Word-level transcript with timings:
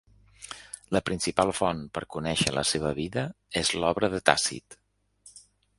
La 0.95 1.01
principal 1.09 1.51
font 1.57 1.83
per 1.99 2.03
conèixer 2.15 2.55
la 2.59 2.65
seva 2.73 2.95
vida 3.03 3.29
és 3.63 3.75
l'obra 3.83 4.13
de 4.17 4.25
Tàcit. 4.31 4.83